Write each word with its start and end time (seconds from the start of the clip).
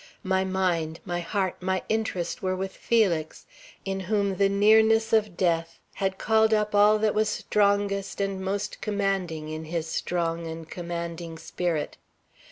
My 0.23 0.43
mind, 0.43 0.99
my 1.05 1.19
heart, 1.19 1.61
my 1.61 1.83
interest 1.87 2.41
were 2.41 2.55
with 2.55 2.71
Felix, 2.75 3.45
in 3.85 3.99
whom 3.99 4.37
the 4.37 4.49
nearness 4.49 5.13
of 5.13 5.37
death 5.37 5.77
had 5.93 6.17
called 6.17 6.55
up 6.55 6.73
all 6.73 6.97
that 6.97 7.13
was 7.13 7.29
strongest 7.29 8.19
and 8.19 8.43
most 8.43 8.81
commanding 8.81 9.49
in 9.49 9.65
his 9.65 9.85
strong 9.85 10.47
and 10.47 10.67
commanding 10.67 11.37
spirit. 11.37 11.97